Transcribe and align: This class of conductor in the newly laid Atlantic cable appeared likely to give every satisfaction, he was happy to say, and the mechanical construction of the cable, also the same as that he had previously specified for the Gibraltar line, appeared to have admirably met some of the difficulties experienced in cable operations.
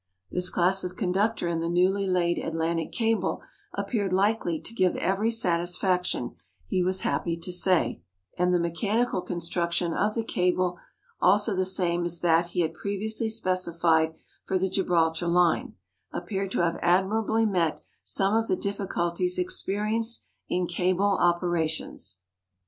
This 0.31 0.49
class 0.49 0.83
of 0.83 0.95
conductor 0.95 1.47
in 1.47 1.59
the 1.59 1.69
newly 1.69 2.07
laid 2.07 2.39
Atlantic 2.39 2.91
cable 2.91 3.43
appeared 3.75 4.11
likely 4.11 4.59
to 4.59 4.73
give 4.73 4.95
every 4.95 5.29
satisfaction, 5.29 6.33
he 6.65 6.81
was 6.83 7.01
happy 7.01 7.37
to 7.37 7.51
say, 7.51 8.01
and 8.35 8.51
the 8.51 8.59
mechanical 8.59 9.21
construction 9.21 9.93
of 9.93 10.15
the 10.15 10.23
cable, 10.23 10.79
also 11.21 11.55
the 11.55 11.65
same 11.65 12.03
as 12.03 12.21
that 12.21 12.47
he 12.47 12.61
had 12.61 12.73
previously 12.73 13.29
specified 13.29 14.15
for 14.43 14.57
the 14.57 14.71
Gibraltar 14.71 15.27
line, 15.27 15.75
appeared 16.11 16.49
to 16.53 16.61
have 16.61 16.79
admirably 16.81 17.45
met 17.45 17.79
some 18.03 18.33
of 18.35 18.47
the 18.47 18.55
difficulties 18.55 19.37
experienced 19.37 20.23
in 20.49 20.65
cable 20.65 21.19
operations. 21.21 22.17